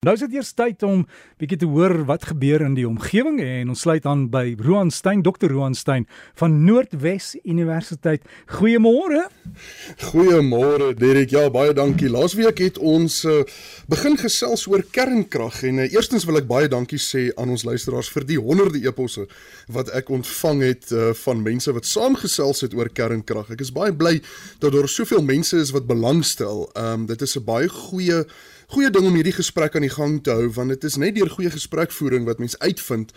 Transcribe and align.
Nou 0.00 0.14
is 0.16 0.22
dit 0.24 0.32
eers 0.38 0.54
tyd 0.56 0.80
om 0.88 1.02
bietjie 1.36 1.58
te 1.60 1.66
hoor 1.68 1.92
wat 2.08 2.22
gebeur 2.30 2.62
in 2.64 2.72
die 2.72 2.86
omgewing 2.88 3.34
en 3.44 3.68
ons 3.74 3.82
sluit 3.84 4.06
aan 4.08 4.22
by 4.32 4.54
Roan 4.64 4.88
Stein, 4.88 5.20
Dr. 5.20 5.50
Roan 5.52 5.74
Stein 5.76 6.06
van 6.40 6.54
Noordwes 6.64 7.34
Universiteit. 7.44 8.24
Goeiemôre. 8.48 9.26
Goeiemôre 10.06 10.94
Derek. 10.96 11.34
Ja, 11.36 11.42
baie 11.52 11.74
dankie. 11.76 12.08
Laasweek 12.08 12.62
het 12.64 12.80
ons 12.80 13.18
uh, 13.28 13.42
begin 13.92 14.16
gesels 14.16 14.64
oor 14.72 14.80
kernkrag 14.88 15.58
en 15.68 15.82
uh, 15.84 15.88
eerstens 15.92 16.24
wil 16.24 16.40
ek 16.40 16.48
baie 16.48 16.70
dankie 16.72 17.00
sê 17.04 17.26
aan 17.36 17.52
ons 17.52 17.66
luisteraars 17.68 18.08
vir 18.14 18.24
die 18.30 18.38
honderde 18.40 18.80
eposse 18.80 19.26
wat 19.68 19.92
ek 20.00 20.08
ontvang 20.16 20.62
het 20.64 20.94
uh, 20.96 21.10
van 21.26 21.42
mense 21.44 21.74
wat 21.76 21.90
saamgesels 21.90 22.64
het 22.64 22.78
oor 22.78 22.88
kernkrag. 22.88 23.52
Ek 23.52 23.66
is 23.68 23.74
baie 23.76 23.92
bly 23.92 24.14
dat 24.64 24.72
daar 24.72 24.88
soveel 24.88 25.20
mense 25.20 25.60
is 25.60 25.74
wat 25.76 25.84
belangstel. 25.92 26.70
Ehm 26.72 27.02
um, 27.02 27.06
dit 27.12 27.28
is 27.28 27.36
'n 27.36 27.44
baie 27.44 27.68
goeie 27.68 28.24
goeie 28.70 28.90
ding 28.94 29.06
om 29.08 29.16
hierdie 29.18 29.34
gesprek 29.34 29.74
aan 29.74 29.82
die 29.82 29.90
gang 29.90 30.20
te 30.22 30.30
hou 30.30 30.44
want 30.54 30.70
dit 30.70 30.84
is 30.86 30.96
net 31.02 31.16
deur 31.16 31.30
goeie 31.32 31.50
gesprekvoering 31.50 32.26
wat 32.28 32.38
mens 32.38 32.54
uitvind 32.62 33.10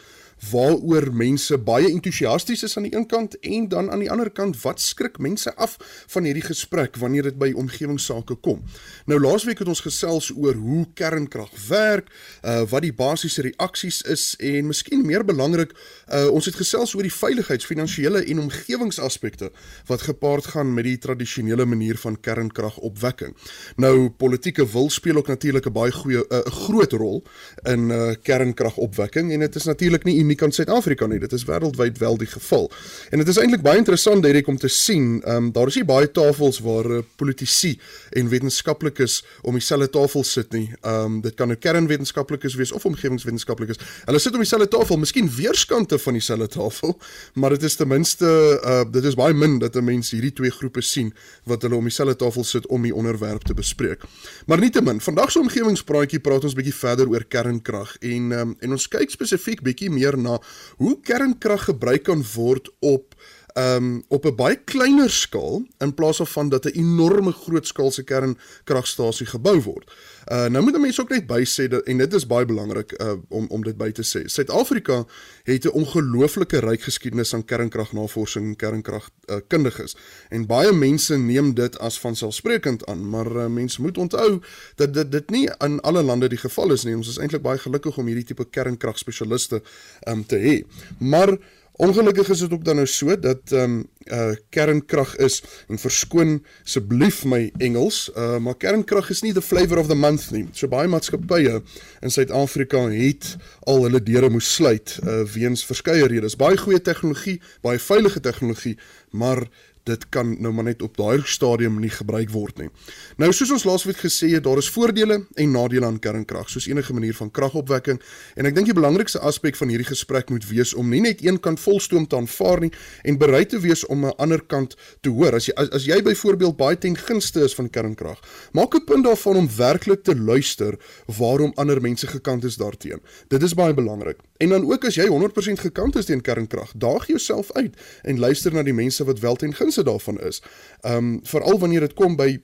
waaroor 0.52 1.14
mense 1.14 1.58
baie 1.58 1.90
entoesiasties 1.90 2.64
is 2.64 2.78
aan 2.78 2.88
die 2.88 2.96
een 2.96 3.06
kant 3.08 3.38
en 3.40 3.68
dan 3.70 3.92
aan 3.92 4.02
die 4.04 4.12
ander 4.12 4.30
kant 4.32 4.58
wat 4.62 4.82
skrik 4.82 5.20
mense 5.20 5.56
af 5.56 5.78
van 6.08 6.24
hierdie 6.24 6.46
gesprek 6.46 6.98
wanneer 6.98 7.30
dit 7.30 7.38
by 7.40 7.52
omgewingsake 7.56 8.36
kom. 8.46 8.64
Nou 9.06 9.20
laasweek 9.22 9.62
het 9.64 9.68
ons 9.68 9.84
gesels 9.86 10.32
oor 10.36 10.58
hoe 10.60 10.86
kernkrag 10.94 11.52
werk, 11.68 12.10
uh 12.42 12.62
wat 12.74 12.86
die 12.86 12.94
basiese 12.94 13.44
reaksies 13.46 14.02
is 14.10 14.34
en 14.40 14.70
miskien 14.72 15.06
meer 15.06 15.26
belangrik, 15.26 15.74
uh 16.08 16.28
ons 16.32 16.46
het 16.50 16.58
gesels 16.58 16.96
oor 16.96 17.06
die 17.06 17.14
veiligheids, 17.14 17.68
finansiële 17.70 18.24
en 18.32 18.44
omgewingsaspekte 18.46 19.52
wat 19.88 20.08
gepaard 20.08 20.52
gaan 20.56 20.74
met 20.74 20.88
die 20.88 20.98
tradisionele 20.98 21.66
manier 21.66 21.98
van 21.98 22.20
kernkragopwekking. 22.20 23.36
Nou 23.78 24.10
politieke 24.10 24.66
wil 24.72 24.90
speel 24.90 25.22
ook 25.22 25.28
natuurlik 25.28 25.68
'n 25.68 25.74
baie 25.74 25.92
goeie 25.92 26.24
'n 26.24 26.34
uh, 26.34 26.52
groot 26.66 26.92
rol 26.92 27.24
in 27.64 27.90
uh 27.90 28.14
kernkragopwekking 28.22 29.32
en 29.32 29.40
dit 29.40 29.56
is 29.56 29.64
natuurlik 29.64 30.04
nie 30.04 30.20
uniek 30.20 30.33
aan 30.42 30.52
Suid-Afrika 30.52 31.08
nie. 31.08 31.20
Dit 31.20 31.34
is 31.34 31.46
wêreldwyd 31.46 31.98
wel 31.98 32.18
die 32.18 32.28
geval. 32.28 32.72
En 33.12 33.18
dit 33.18 33.28
is 33.28 33.38
eintlik 33.38 33.62
baie 33.62 33.78
interessant 33.78 34.26
hierdie 34.26 34.48
om 34.48 34.58
te 34.58 34.68
sien, 34.68 35.22
ehm 35.22 35.36
um, 35.36 35.52
daar 35.52 35.68
is 35.68 35.76
nie 35.76 35.86
baie 35.86 36.12
tafels 36.12 36.60
waar 36.64 36.90
uh, 36.90 37.02
politici 37.16 37.80
en 38.12 38.30
wetenskaplikes 38.30 39.24
om 39.42 39.54
dieselfde 39.54 39.90
tafel 39.90 40.24
sit 40.24 40.52
nie. 40.52 40.72
Ehm 40.82 41.06
um, 41.06 41.22
dit 41.22 41.36
kan 41.36 41.48
nou 41.48 41.58
kernwetenskaplikes 41.60 42.56
wees 42.56 42.72
of 42.72 42.86
omgewingswetenskaplikes. 42.86 43.80
Hulle 44.06 44.20
sit 44.20 44.34
om 44.34 44.44
dieselfde 44.44 44.68
tafel, 44.68 44.98
miskien 44.98 45.30
weerskante 45.30 46.00
van 46.00 46.14
dieselfde 46.14 46.48
tafel, 46.48 46.98
maar 47.40 47.56
dit 47.58 47.64
is 47.64 47.76
ten 47.76 47.88
minste 47.88 48.26
uh 48.64 48.82
dit 48.94 49.04
is 49.04 49.16
baie 49.16 49.34
min 49.34 49.60
dat 49.60 49.76
'n 49.76 49.84
mens 49.84 50.12
hierdie 50.12 50.34
twee 50.34 50.52
groepe 50.52 50.82
sien 50.82 51.14
wat 51.44 51.62
hulle 51.62 51.76
om 51.76 51.84
dieselfde 51.84 52.16
tafel 52.16 52.44
sit 52.44 52.68
om 52.68 52.82
die 52.82 52.96
onderwerp 52.96 53.44
te 53.44 53.54
bespreek. 53.54 54.04
Maar 54.46 54.60
nietemin, 54.60 55.02
vandag 55.02 55.32
se 55.32 55.40
omgewingspraatjie 55.40 56.20
praat 56.20 56.44
ons 56.44 56.54
bietjie 56.54 56.76
verder 56.76 57.10
oor 57.10 57.24
kernkrag 57.24 57.96
en 58.00 58.32
um, 58.32 58.56
en 58.60 58.72
ons 58.72 58.88
kyk 58.88 59.10
spesifiek 59.10 59.62
bietjie 59.62 59.90
meer 59.90 60.18
na 60.24 60.40
hoe 60.82 60.96
kernkrag 61.06 61.68
gebruik 61.70 62.08
kan 62.10 62.24
word 62.34 62.72
op 62.80 63.16
um 63.54 64.04
op 64.08 64.26
'n 64.26 64.36
baie 64.36 64.56
kleiner 64.56 65.10
skaal 65.10 65.66
in 65.78 65.94
plaas 65.94 66.22
van 66.24 66.50
dat 66.50 66.66
'n 66.66 66.78
enorme 66.78 67.32
grootskaalse 67.32 68.04
kernkragstasie 68.04 69.26
gebou 69.26 69.62
word. 69.62 69.92
Uh 70.32 70.46
nou 70.46 70.64
moet 70.64 70.80
mense 70.80 71.02
ook 71.02 71.10
net 71.10 71.28
bysê 71.28 71.68
dat 71.68 71.84
en 71.84 71.98
dit 71.98 72.14
is 72.14 72.28
baie 72.28 72.46
belangrik 72.46 73.02
uh 73.02 73.14
om 73.30 73.46
om 73.50 73.64
dit 73.64 73.78
by 73.78 73.92
te 73.92 74.02
sê. 74.02 74.26
Suid-Afrika 74.26 75.06
het 75.44 75.66
'n 75.66 75.70
ongelooflike 75.70 76.60
ryk 76.60 76.82
geskiedenis 76.82 77.34
aan 77.34 77.46
kernkragnavorsing 77.46 78.46
en 78.46 78.56
kernkrag 78.56 79.10
uh. 79.30 79.86
En 80.30 80.46
baie 80.46 80.72
mense 80.72 81.18
neem 81.18 81.54
dit 81.54 81.80
as 81.80 82.00
vanselfsprekend 82.00 82.86
aan, 82.86 83.10
maar 83.10 83.32
uh, 83.36 83.48
mense 83.48 83.82
moet 83.82 83.98
onthou 83.98 84.42
dat 84.76 84.94
dit 84.94 85.12
dit 85.12 85.30
nie 85.30 85.50
in 85.58 85.80
alle 85.82 86.04
lande 86.04 86.30
die 86.30 86.38
geval 86.38 86.72
is 86.72 86.84
nie. 86.84 86.96
Ons 86.96 87.08
is 87.08 87.18
eintlik 87.18 87.42
baie 87.42 87.58
gelukkig 87.58 87.98
om 87.98 88.06
hierdie 88.06 88.24
tipe 88.26 88.46
kernkragspesialiste 88.50 89.62
um 90.08 90.26
te 90.26 90.38
hê. 90.38 90.64
Maar 90.98 91.38
Ongelukkig 91.76 92.30
is 92.30 92.40
dit 92.40 92.54
ook 92.54 92.66
dan 92.66 92.76
nou 92.76 92.88
so 92.88 93.20
dat 93.20 93.52
ehm 93.52 93.64
um, 93.64 93.92
uh 94.04 94.36
kernkrag 94.50 95.16
is 95.16 95.44
en 95.68 95.80
verskoon 95.80 96.46
asseblief 96.64 97.24
my 97.26 97.52
Engels, 97.58 98.12
uh 98.18 98.38
maar 98.38 98.58
kernkrag 98.58 99.10
is 99.10 99.22
nie 99.22 99.34
the 99.34 99.42
flavor 99.42 99.78
of 99.78 99.88
the 99.88 99.96
month 99.96 100.32
nie. 100.32 100.46
So 100.52 100.68
baie 100.68 100.88
maatskappye 100.88 101.62
in 102.02 102.12
Suid-Afrika 102.12 102.84
het 102.92 103.36
al 103.66 103.88
hulle 103.88 104.04
deure 104.04 104.30
moes 104.30 104.54
sluit 104.54 105.00
uh 105.02 105.24
weens 105.34 105.66
verskeie 105.66 106.06
redes. 106.08 106.36
Baie 106.36 106.58
goeie 106.58 106.82
tegnologie, 106.82 107.40
baie 107.62 107.80
veilige 107.80 108.20
tegnologie, 108.20 108.78
maar 109.10 109.48
dit 109.84 110.10
kan 110.10 110.36
nou 110.42 110.54
maar 110.54 110.64
net 110.64 110.82
op 110.82 110.98
daai 110.98 111.22
stadium 111.26 111.80
nie 111.82 111.92
gebruik 111.92 112.32
word 112.32 112.62
nie. 112.62 112.70
Nou 113.18 113.32
soos 113.36 113.52
ons 113.52 113.66
laasweek 113.68 114.00
gesê 114.04 114.30
het, 114.34 114.44
daar 114.44 114.62
is 114.62 114.70
voordele 114.72 115.26
en 115.36 115.52
nadele 115.52 115.86
aan 115.86 116.00
kernkrag, 116.00 116.50
soos 116.50 116.68
enige 116.68 116.94
manier 116.96 117.16
van 117.18 117.32
kragopwekking 117.32 118.00
en 118.40 118.50
ek 118.50 118.56
dink 118.56 118.72
die 118.72 118.78
belangrikste 118.78 119.20
aspek 119.20 119.58
van 119.60 119.74
hierdie 119.74 119.90
gesprek 119.90 120.32
moet 120.34 120.48
wees 120.50 120.74
om 120.74 120.90
nie 120.90 121.02
net 121.04 121.24
een 121.26 121.40
kant 121.44 121.60
volstoom 121.60 122.08
te 122.08 122.20
aanvaar 122.20 122.64
nie 122.64 122.72
en 123.04 123.20
bereid 123.20 123.52
te 123.52 123.60
wees 123.60 123.86
om 123.86 124.06
'n 124.06 124.16
ander 124.18 124.42
kant 124.42 124.76
te 125.02 125.10
hoor. 125.10 125.36
As 125.36 125.48
jy 125.48 125.54
as, 125.58 125.70
as 125.70 125.86
jy 125.86 126.02
byvoorbeeld 126.02 126.58
baie 126.58 126.78
ten 126.78 126.96
gunste 126.96 127.44
is 127.44 127.56
van 127.56 127.70
kernkrag, 127.70 128.20
maak 128.54 128.76
'n 128.76 128.86
punt 128.86 129.04
daarvan 129.04 129.36
om 129.36 129.50
werklik 129.58 130.04
te 130.04 130.16
luister 130.16 130.80
waarom 131.08 131.52
ander 131.56 131.82
mense 131.82 132.08
gekant 132.08 132.44
is 132.44 132.56
daarteenoor. 132.56 133.02
Dit 133.28 133.44
is 133.44 133.54
baie 133.54 133.74
belangrik. 133.74 134.18
En 134.44 134.50
dan 134.50 134.66
ook 134.72 134.86
as 134.86 134.98
jy 135.00 135.06
100% 135.08 135.62
gekant 135.64 135.96
is 135.96 136.10
teen 136.10 136.22
kernkrag, 136.22 136.74
daag 136.76 137.08
jouself 137.08 137.52
uit 137.56 137.78
en 138.02 138.20
luister 138.20 138.52
na 138.54 138.64
die 138.64 138.76
mense 138.76 139.06
wat 139.08 139.22
wel 139.24 139.36
ten 139.40 139.54
gunste 139.56 139.84
daarvan 139.88 140.20
is. 140.20 140.42
Ehm 140.82 140.98
um, 140.98 141.20
veral 141.24 141.60
wanneer 141.60 141.80
dit 141.88 141.94
kom 141.94 142.18
by 142.20 142.42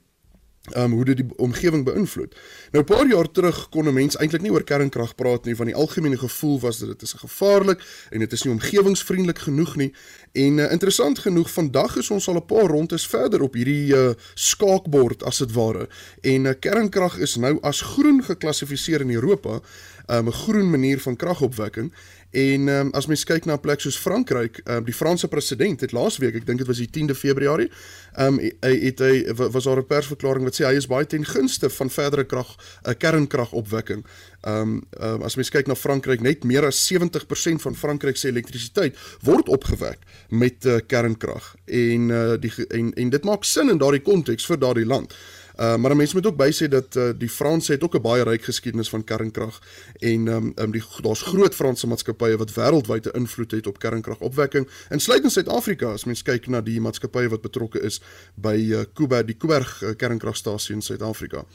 um, 0.76 0.92
hoe 0.92 1.06
dit 1.06 1.18
die 1.18 1.28
omgewing 1.38 1.86
beïnvloed. 1.86 2.36
Nou 2.72 2.84
'n 2.84 2.88
paar 2.88 3.08
jaar 3.08 3.32
terug 3.32 3.70
kon 3.70 3.88
'n 3.88 3.94
mens 3.94 4.18
eintlik 4.18 4.42
nie 4.42 4.52
oor 4.52 4.64
kernkrag 4.64 5.16
praat 5.16 5.46
nie, 5.46 5.56
van 5.56 5.66
die 5.66 5.76
algemene 5.76 6.18
gevoel 6.18 6.60
was 6.60 6.80
dat 6.80 6.88
dit 6.88 7.02
is 7.02 7.14
gevaarlik 7.14 7.82
en 8.10 8.20
dit 8.20 8.32
is 8.32 8.44
nie 8.44 8.54
omgewingsvriendelik 8.54 9.40
genoeg 9.40 9.76
nie. 9.76 9.94
En 10.32 10.58
uh, 10.58 10.72
interessant 10.72 11.20
genoeg, 11.20 11.52
vandag 11.52 11.98
is 11.98 12.10
ons 12.10 12.28
al 12.28 12.36
'n 12.36 12.46
paar 12.46 12.68
rondes 12.68 13.08
verder 13.08 13.42
op 13.42 13.54
hierdie 13.54 13.96
uh, 13.96 14.10
skaakbord 14.34 15.24
as 15.24 15.38
dit 15.38 15.52
ware. 15.52 15.90
En 16.22 16.46
uh, 16.46 16.54
kernkrag 16.60 17.18
is 17.18 17.36
nou 17.36 17.58
as 17.62 17.82
groen 17.82 18.24
geklassifiseer 18.24 19.02
in 19.02 19.12
Europa, 19.12 19.60
'n 20.08 20.16
um, 20.16 20.32
groen 20.32 20.70
manier 20.70 21.00
van 21.00 21.16
kragopwekking. 21.16 21.94
En 22.32 22.68
um, 22.68 22.90
as 22.94 23.08
mens 23.10 23.24
kyk 23.26 23.46
na 23.46 23.56
'n 23.58 23.60
plek 23.60 23.82
soos 23.82 23.98
Frankryk, 23.98 24.62
um, 24.66 24.84
die 24.86 24.94
Franse 24.94 25.28
president 25.28 25.82
het 25.82 25.92
laasweek, 25.92 26.36
ek 26.36 26.46
dink 26.46 26.58
dit 26.58 26.68
was 26.68 26.78
die 26.78 26.90
10de 26.90 27.16
Februarie, 27.16 27.72
um, 28.18 28.38
hy 28.38 28.74
het 28.86 29.00
hy 29.00 29.34
was 29.34 29.64
daar 29.64 29.82
'n 29.82 29.88
persverklaring 29.88 30.44
wat 30.44 30.54
sê 30.54 30.66
hy 30.66 30.76
is 30.78 30.88
baie 30.88 31.06
ten 31.06 31.26
gunste 31.26 31.70
van 31.70 31.90
verdere 31.90 32.26
krag 32.26 32.56
'n 32.86 32.90
uh, 32.90 32.94
kernkragopwekking. 32.94 34.06
Ehm 34.42 34.62
um, 34.62 34.82
um, 35.02 35.24
as 35.24 35.36
mens 35.36 35.50
kyk 35.50 35.68
na 35.68 35.76
Frankryk, 35.76 36.22
net 36.22 36.44
meer 36.44 36.66
as 36.66 36.78
70% 36.94 37.62
van 37.62 37.76
Frankryk 37.76 38.18
se 38.18 38.28
elektrisiteit 38.28 38.96
word 39.22 39.50
opgewek 39.50 40.00
met 40.30 40.66
uh, 40.66 40.78
kernkrag. 40.88 41.56
En 41.66 42.10
uh, 42.10 42.34
die 42.40 42.54
en 42.68 42.94
en 42.94 43.10
dit 43.10 43.24
maak 43.24 43.44
sin 43.44 43.70
in 43.70 43.78
daardie 43.78 44.02
konteks 44.02 44.46
vir 44.46 44.60
daardie 44.60 44.86
land. 44.86 45.14
Uh, 45.60 45.76
maar 45.76 45.96
mense 45.96 46.16
moet 46.16 46.26
ook 46.26 46.38
bysê 46.40 46.68
dat 46.72 46.96
uh, 46.96 47.10
die 47.18 47.30
Franse 47.30 47.72
het 47.72 47.84
ook 47.84 47.96
'n 47.96 48.02
baie 48.02 48.24
ryk 48.24 48.44
geskiedenis 48.44 48.90
van 48.90 49.04
kernkrag 49.04 49.60
en 50.00 50.28
um, 50.28 50.52
um, 50.56 50.72
die 50.72 50.84
daar's 51.02 51.22
groot 51.22 51.56
Franse 51.56 51.88
maatskappye 51.88 52.38
wat 52.38 52.54
wêreldwyd 52.54 53.06
'n 53.06 53.18
invloed 53.18 53.52
het 53.52 53.68
op 53.68 53.80
kernkragopwekking 53.80 54.70
insluitend 54.90 55.32
Suid-Afrika 55.32 55.92
as 55.92 56.06
mens 56.06 56.22
kyk 56.22 56.48
na 56.48 56.62
die 56.62 56.80
maatskappye 56.82 57.30
wat 57.30 57.42
betrokke 57.42 57.82
is 57.82 58.02
by 58.36 58.56
uh, 58.56 58.84
Kuiberg 58.94 59.26
die 59.26 59.36
Kuiberg 59.36 59.82
uh, 59.82 59.90
kernkragstasie 59.96 60.76
in 60.76 60.82
Suid-Afrika. 60.82 61.46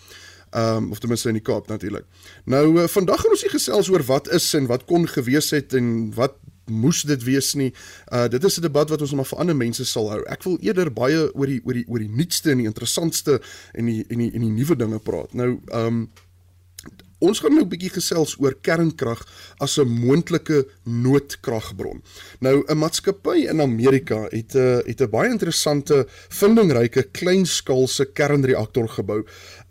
Ehm 0.50 0.76
um, 0.76 0.90
of 0.90 0.98
ten 0.98 1.08
minste 1.08 1.28
in 1.28 1.34
die 1.34 1.42
Kaap 1.42 1.66
natuurlik. 1.66 2.04
Nou 2.44 2.80
uh, 2.80 2.86
vandag 2.86 3.20
gaan 3.20 3.30
ons 3.30 3.40
hier 3.42 3.50
gesels 3.50 3.88
oor 3.88 4.02
wat 4.02 4.28
is 4.28 4.54
en 4.54 4.66
wat 4.66 4.84
kon 4.84 5.08
gewees 5.08 5.50
het 5.50 5.74
en 5.74 6.14
wat 6.14 6.36
moes 6.70 7.02
dit 7.02 7.22
wees 7.24 7.54
nie. 7.54 7.72
Uh 8.12 8.28
dit 8.28 8.44
is 8.44 8.58
'n 8.58 8.62
debat 8.62 8.88
wat 8.90 9.00
ons 9.00 9.12
maar 9.12 9.28
vir 9.28 9.38
ander 9.38 9.56
mense 9.56 9.84
sal 9.84 10.10
hou. 10.10 10.22
Ek 10.28 10.42
wil 10.42 10.58
eerder 10.60 10.92
baie 10.92 11.34
oor 11.34 11.46
die 11.46 11.60
oor 11.64 11.74
die 11.74 11.84
oor 11.88 11.98
die 11.98 12.08
nuutste 12.08 12.50
en 12.50 12.58
die 12.58 12.66
interessantste 12.66 13.40
en 13.72 13.86
die 13.86 14.04
en 14.08 14.18
die 14.18 14.30
en 14.34 14.40
die 14.40 14.50
nuwe 14.50 14.76
dinge 14.76 14.98
praat. 14.98 15.34
Nou 15.34 15.58
um 15.72 16.08
Ons 17.24 17.40
gaan 17.40 17.54
nou 17.56 17.64
'n 17.64 17.72
bietjie 17.72 17.94
gesels 17.94 18.36
oor 18.38 18.54
kernkrag 18.60 19.20
as 19.58 19.78
'n 19.78 19.88
moontlike 19.88 20.66
noodkragbron. 20.84 22.02
Nou 22.40 22.64
'n 22.66 22.78
maatskappy 22.78 23.48
in 23.48 23.60
Amerika 23.60 24.28
het 24.30 24.54
'n 24.54 24.82
het 24.84 25.00
'n 25.00 25.10
baie 25.10 25.30
interessante 25.30 26.06
vindingryke 26.28 27.02
kleinskaalse 27.12 28.04
kernreaktor 28.12 28.88
gebou 28.88 29.24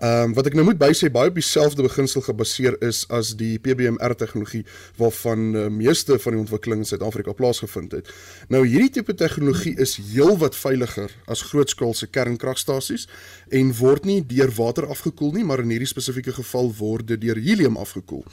Ehm 0.04 0.24
um, 0.24 0.34
wat 0.34 0.50
ek 0.50 0.56
nou 0.58 0.66
moet 0.68 0.80
bysê 0.82 1.08
baie 1.14 1.30
op 1.30 1.38
dieselfde 1.38 1.84
beginsel 1.86 2.24
gebaseer 2.26 2.76
is 2.84 3.06
as 3.14 3.30
die 3.40 3.60
PBMR 3.62 4.16
tegnologie 4.20 4.66
waarvan 5.00 5.54
uh, 5.56 5.68
meeste 5.72 6.18
van 6.20 6.36
die 6.36 6.42
ontwikkeling 6.42 6.82
in 6.82 6.90
Suid-Afrika 6.90 7.32
plaasgevind 7.32 7.94
het. 7.96 8.10
Nou 8.52 8.66
hierdie 8.68 8.90
tipe 8.98 9.16
tegnologie 9.16 9.78
is 9.80 9.94
heelwat 10.02 10.58
veiliger 10.60 11.14
as 11.32 11.46
grootskaalse 11.52 12.10
kernkragstasies 12.12 13.06
en 13.48 13.72
word 13.78 14.10
nie 14.10 14.18
deur 14.28 14.52
water 14.58 14.90
afgekoel 14.92 15.32
nie, 15.38 15.46
maar 15.48 15.64
in 15.64 15.72
hierdie 15.72 15.88
spesifieke 15.88 16.36
geval 16.36 16.74
word 16.82 17.08
dit 17.14 17.22
deur 17.22 17.40
helium 17.44 17.78
afgekoel. 17.78 18.26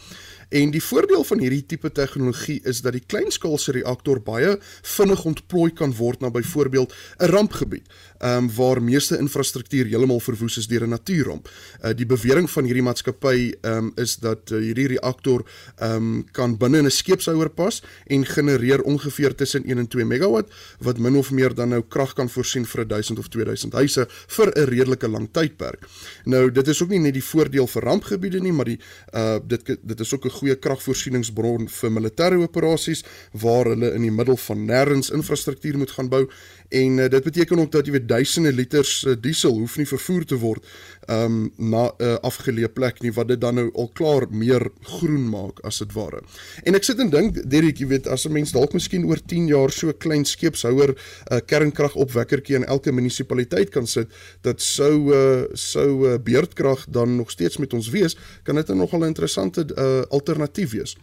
En 0.51 0.71
die 0.75 0.83
voordeel 0.83 1.23
van 1.25 1.39
hierdie 1.39 1.63
tipe 1.67 1.93
tegnologie 1.95 2.59
is 2.67 2.81
dat 2.83 2.97
die 2.97 3.05
kleinskaalse 3.07 3.71
reaktor 3.77 4.19
baie 4.27 4.57
vinnig 4.97 5.23
ontplooi 5.31 5.71
kan 5.79 5.93
word 5.95 6.21
na 6.21 6.31
byvoorbeeld 6.31 6.95
'n 7.19 7.31
rampgebied, 7.31 7.87
ehm 8.19 8.37
um, 8.37 8.51
waar 8.55 8.83
meeste 8.83 9.19
infrastruktuur 9.19 9.87
heeltemal 9.87 10.21
verwoes 10.21 10.57
is 10.57 10.67
deur 10.67 10.83
'n 10.87 10.89
natuurramp. 10.89 11.49
Uh, 11.85 11.91
die 11.95 12.07
bewering 12.07 12.51
van 12.51 12.65
hierdie 12.65 12.83
maatskappy 12.83 13.55
ehm 13.61 13.77
um, 13.77 13.93
is 13.95 14.17
dat 14.17 14.51
uh, 14.51 14.59
hierdie 14.59 14.87
reaktor 14.87 15.47
ehm 15.77 15.95
um, 15.95 16.25
kan 16.33 16.57
binne 16.57 16.79
in 16.79 16.85
'n 16.85 16.91
skeepshouer 16.91 17.51
pas 17.51 17.83
en 18.07 18.27
genereer 18.27 18.83
ongeveer 18.83 19.35
tussen 19.35 19.65
1 19.65 19.79
en 19.79 19.89
2 19.89 20.05
megawatt 20.05 20.51
wat 20.79 20.99
min 20.99 21.17
of 21.17 21.31
meer 21.31 21.55
dan 21.55 21.69
nou 21.69 21.83
krag 21.89 22.13
kan 22.13 22.29
voorsien 22.29 22.67
vir 22.67 22.89
1000 22.89 23.19
of 23.19 23.29
2000 23.29 23.73
huise 23.73 24.07
vir 24.09 24.53
'n 24.57 24.65
redelike 24.65 25.09
lang 25.09 25.29
tydperk. 25.33 25.87
Nou 26.25 26.51
dit 26.51 26.69
is 26.69 26.83
ook 26.83 26.89
nie 26.89 26.99
net 26.99 27.15
die 27.15 27.25
voordeel 27.25 27.67
vir 27.67 27.83
rampgebiede 27.83 28.41
nie, 28.41 28.53
maar 28.53 28.65
die 28.65 28.81
uh 29.15 29.39
dit 29.47 29.79
dit 29.83 30.01
is 30.01 30.15
ook 30.15 30.25
'n 30.25 30.40
goeie 30.41 30.57
kragvoorsieningsbron 30.57 31.69
vir 31.69 31.95
militêre 31.95 32.41
operasies 32.41 33.05
waar 33.45 33.73
hulle 33.73 33.93
in 33.97 34.07
die 34.07 34.15
middel 34.15 34.39
van 34.49 34.67
nêrens 34.69 35.13
infrastruktuur 35.15 35.79
moet 35.81 35.95
gaan 35.97 36.11
bou 36.13 36.25
en 36.71 36.99
uh, 36.99 37.09
dit 37.11 37.25
beteken 37.27 37.59
ook 37.59 37.73
dat 37.73 37.87
jy 37.87 37.93
weet 37.97 38.09
duisende 38.09 38.53
liters 38.55 39.03
uh, 39.05 39.17
diesel 39.19 39.57
hoef 39.59 39.77
nie 39.81 39.89
vervoer 39.91 40.25
te 40.25 40.39
word 40.39 40.67
um 41.11 41.51
na 41.59 41.91
'n 41.91 42.05
uh, 42.07 42.17
afgeleë 42.23 42.71
plek 42.73 43.03
nie 43.03 43.13
wat 43.13 43.29
dit 43.29 43.41
dan 43.41 43.55
nou 43.55 43.71
al 43.75 43.89
klaar 43.95 44.27
meer 44.31 44.71
groen 44.83 45.29
maak 45.29 45.61
as 45.65 45.79
dit 45.79 45.93
ware. 45.93 46.23
En 46.65 46.75
ek 46.75 46.85
sit 46.85 46.99
en 47.01 47.11
dink 47.11 47.43
Derek, 47.51 47.79
jy 47.79 47.87
weet 47.87 48.07
as 48.07 48.27
'n 48.27 48.33
mens 48.33 48.53
dalk 48.53 48.73
miskien 48.73 49.05
oor 49.05 49.19
10 49.19 49.49
jaar 49.49 49.71
so 49.71 49.93
klein 49.93 50.25
skeepshouer 50.25 50.95
'n 50.95 50.97
uh, 51.35 51.41
kernkragopwekkertjie 51.47 52.57
in 52.57 52.65
elke 52.65 52.93
munisipaliteit 52.93 53.71
kan 53.71 53.87
sit 53.87 54.09
dat 54.43 54.61
sou 54.61 55.11
uh, 55.15 55.45
sou 55.55 56.07
uh, 56.07 56.19
beurtkrag 56.19 56.87
dan 56.89 57.17
nog 57.17 57.31
steeds 57.31 57.57
met 57.57 57.73
ons 57.75 57.89
wees, 57.91 58.17
kan 58.43 58.55
dit 58.55 58.69
'n 58.69 58.77
nogal 58.77 59.05
interessante 59.05 59.67
uh, 59.77 60.03
alternatief 60.09 60.30
wees. 60.71 60.97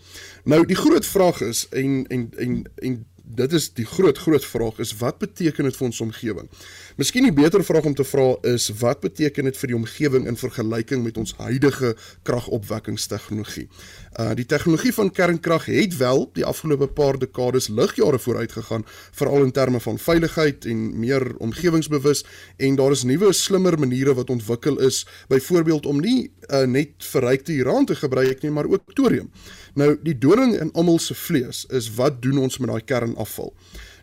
Nou 0.44 0.66
die 0.66 0.76
groot 0.76 1.06
vraag 1.06 1.42
is 1.42 1.68
en 1.70 2.06
en 2.08 2.30
en 2.38 2.72
en 2.76 3.06
dit 3.38 3.54
is 3.54 3.70
die 3.78 3.86
groot 3.86 4.18
groot 4.18 4.46
vraag 4.46 4.80
is 4.84 4.94
wat 5.02 5.20
beteken 5.22 5.68
dit 5.70 5.78
vir 5.78 5.88
ons 5.88 6.02
omgewing? 6.02 6.50
Miskien 6.98 7.28
die 7.28 7.36
beter 7.36 7.64
vraag 7.66 7.86
om 7.90 7.96
te 7.98 8.06
vra 8.08 8.28
is 8.50 8.70
wat 8.82 9.04
beteken 9.06 9.50
dit 9.50 9.60
vir 9.62 9.72
die 9.72 9.78
omgewing 9.78 10.28
in 10.30 10.40
vergelyking 10.40 11.04
met 11.06 11.18
ons 11.22 11.36
huidige 11.38 11.94
kragopwekkingstegnologie? 12.28 13.68
Uh 14.18 14.34
die 14.38 14.46
tegnologie 14.46 14.94
van 14.94 15.12
kernkrag 15.14 15.68
het 15.70 15.98
wel 15.98 16.26
die 16.38 16.46
afgelope 16.46 16.90
paar 16.98 17.20
dekades 17.22 17.70
ligjare 17.70 18.20
vooruit 18.20 18.52
gegaan 18.52 18.86
veral 19.12 19.46
in 19.46 19.54
terme 19.54 19.80
van 19.80 19.98
veiligheid 20.02 20.66
en 20.66 20.88
meer 21.00 21.26
omgewingsbewus 21.44 22.26
en 22.58 22.76
daar 22.80 22.98
is 22.98 23.06
nuwe 23.06 23.34
slimmer 23.34 23.80
maniere 23.80 24.14
wat 24.18 24.34
ontwikkel 24.34 24.82
is 24.86 25.06
byvoorbeeld 25.30 25.86
om 25.86 26.02
nie 26.02 26.32
uh, 26.50 26.66
net 26.66 27.06
verrykte 27.12 27.54
uran 27.54 27.86
te 27.86 27.96
gebruik 27.96 28.42
nie 28.42 28.52
maar 28.52 28.66
ook 28.66 28.94
thorium. 28.94 29.30
Nou 29.78 29.92
die 30.02 30.16
doring 30.18 30.56
in 30.58 30.72
almal 30.74 30.98
se 31.00 31.14
vlees 31.14 31.66
is 31.70 31.92
wat 32.00 32.22
doen 32.24 32.40
ons 32.42 32.58
met 32.58 32.72
daai 32.72 32.86
kernafval? 32.90 33.54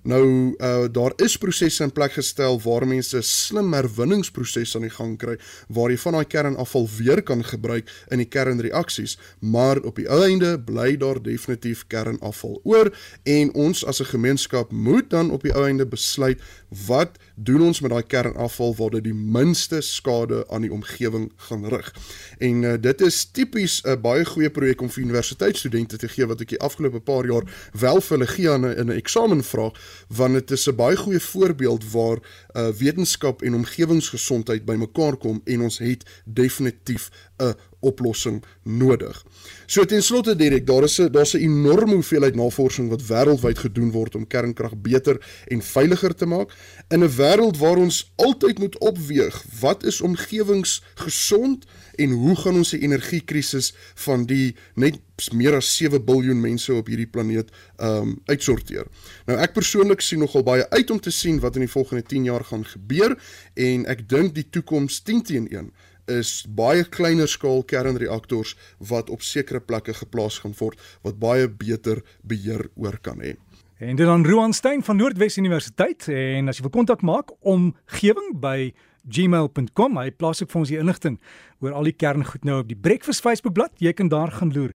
Nou 0.04 0.54
uh 0.60 0.84
daar 0.92 1.12
is 1.16 1.38
prosesse 1.40 1.82
in 1.82 1.92
plek 1.92 2.12
gestel 2.12 2.58
waar 2.60 2.84
mense 2.86 3.22
slim 3.24 3.72
herwinningsproses 3.72 4.74
aan 4.76 4.84
die 4.84 4.92
gang 4.92 5.14
kry 5.18 5.38
waar 5.72 5.88
jy 5.90 5.96
van 6.02 6.18
daai 6.18 6.26
kernafval 6.28 6.88
weer 6.98 7.22
kan 7.24 7.40
gebruik 7.44 7.88
in 8.12 8.20
die 8.20 8.28
kernreaksies, 8.28 9.16
maar 9.40 9.80
op 9.80 9.96
die 9.96 10.08
einde 10.12 10.58
bly 10.60 10.98
daar 11.00 11.22
definitief 11.24 11.86
kernafval 11.88 12.60
oor 12.68 12.90
en 13.24 13.52
ons 13.54 13.84
as 13.84 14.00
'n 14.00 14.12
gemeenskap 14.12 14.72
moet 14.72 15.08
dan 15.10 15.30
op 15.30 15.42
die 15.42 15.54
einde 15.56 15.86
besluit 15.86 16.40
wat 16.86 17.16
doen 17.34 17.62
ons 17.62 17.80
met 17.80 17.90
daai 17.90 18.02
kernafval 18.02 18.74
waar 18.76 18.90
dit 18.90 19.04
die 19.04 19.14
minste 19.14 19.80
skade 19.80 20.44
aan 20.50 20.62
die 20.62 20.72
omgewing 20.72 21.32
gaan 21.36 21.64
rig. 21.64 21.94
En 22.38 22.62
uh, 22.62 22.74
dit 22.80 23.00
is 23.00 23.24
tipies 23.24 23.80
'n 23.84 24.00
baie 24.00 24.24
goeie 24.24 24.50
projek 24.50 24.80
om 24.80 24.90
vir 24.90 25.02
universiteitsstudente 25.02 25.96
te 25.96 26.08
gee 26.08 26.26
wat 26.26 26.40
ek 26.40 26.48
die 26.48 26.60
afgelope 26.60 27.00
paar 27.00 27.24
jaar 27.26 27.44
wel 27.72 28.00
vir 28.00 28.18
hulle 28.18 28.30
gee 28.30 28.50
aan 28.50 28.66
'n 28.66 28.76
in 28.78 28.86
'n 28.86 28.96
eksamenvraag 28.96 29.72
want 30.08 30.34
dit 30.34 30.50
is 30.50 30.66
'n 30.68 30.76
baie 30.76 30.96
goeie 30.96 31.20
voorbeeld 31.20 31.90
waar 31.92 32.18
uh, 32.18 32.68
wetenskap 32.68 33.42
en 33.42 33.54
omgewingsgesondheid 33.54 34.64
bymekaar 34.64 35.16
kom 35.16 35.40
en 35.44 35.60
ons 35.60 35.78
het 35.78 36.04
definitief 36.24 37.10
'n 37.38 37.54
oplossing 37.80 38.44
nodig. 38.62 39.24
So 39.66 39.84
ten 39.84 40.02
slotte 40.02 40.36
Derek, 40.36 40.66
daar 40.66 40.82
is 40.82 40.98
'n 40.98 41.10
daar's 41.12 41.34
'n 41.34 41.38
enorme 41.38 41.94
hoeveelheid 41.94 42.34
navorsing 42.34 42.88
wat 42.88 43.06
wêreldwyd 43.06 43.58
gedoen 43.58 43.90
word 43.90 44.14
om 44.14 44.26
kernkrag 44.26 44.76
beter 44.76 45.44
en 45.46 45.62
veiliger 45.62 46.14
te 46.14 46.26
maak 46.26 46.52
in 46.88 47.04
'n 47.04 47.16
wêreld 47.16 47.58
waar 47.58 47.76
ons 47.76 48.12
altyd 48.16 48.58
moet 48.58 48.78
opweeg 48.78 49.44
wat 49.60 49.84
is 49.84 50.00
omgewingsgesond 50.00 51.64
en 51.98 52.14
hoe 52.24 52.36
gaan 52.36 52.60
ons 52.60 52.74
die 52.74 52.82
energiekrisis 52.84 53.72
van 54.06 54.26
die 54.30 54.54
net 54.74 55.00
meer 55.32 55.54
as 55.58 55.70
7 55.76 56.02
miljard 56.06 56.40
mense 56.40 56.74
op 56.74 56.88
hierdie 56.90 57.10
planeet 57.10 57.52
um 57.78 58.16
uitsorteer. 58.26 58.86
Nou 59.26 59.38
ek 59.38 59.54
persoonlik 59.54 60.02
sien 60.02 60.22
nogal 60.22 60.42
baie 60.42 60.68
uit 60.70 60.90
om 60.90 61.00
te 61.00 61.12
sien 61.14 61.40
wat 61.40 61.56
in 61.56 61.66
die 61.66 61.72
volgende 61.72 62.02
10 62.02 62.24
jaar 62.24 62.44
gaan 62.44 62.64
gebeur 62.64 63.16
en 63.54 63.86
ek 63.86 64.08
dink 64.08 64.34
die 64.34 64.48
toekoms 64.50 65.02
10 65.06 65.22
teen 65.22 65.48
1 65.50 65.70
is 66.10 66.44
baie 66.48 66.84
kleiner 66.84 67.28
skaal 67.28 67.62
kernreaktors 67.64 68.54
wat 68.78 69.10
op 69.10 69.22
sekere 69.22 69.60
plekke 69.60 69.94
geplaas 69.94 70.38
gaan 70.42 70.54
word 70.58 70.80
wat 71.02 71.18
baie 71.18 71.48
beter 71.48 72.02
beheer 72.22 72.68
oor 72.76 72.98
kan 73.00 73.20
hê. 73.24 73.36
En 73.78 73.96
dit 73.96 74.06
dan 74.06 74.24
Roan 74.24 74.52
Stein 74.52 74.82
van 74.82 74.96
Noordwes 74.96 75.36
Universiteit 75.36 76.06
en 76.08 76.48
as 76.48 76.58
jy 76.58 76.66
wil 76.66 76.76
kontak 76.76 77.02
maak 77.02 77.32
omgewing 77.40 78.36
by 78.40 78.72
gmail.com 79.04 79.98
hy 80.00 80.10
plaas 80.16 80.40
ook 80.42 80.52
vir 80.52 80.60
ons 80.60 80.72
die 80.72 80.78
inligting 80.80 81.18
oor 81.60 81.76
al 81.76 81.84
die 81.84 81.96
kerngoed 81.96 82.44
nou 82.48 82.62
op 82.62 82.70
die 82.70 82.78
Breakfast 82.78 83.24
Facebook 83.24 83.54
bladsy 83.56 83.88
jy 83.88 83.92
kan 83.92 84.08
daar 84.08 84.32
gaan 84.32 84.52
loer 84.54 84.72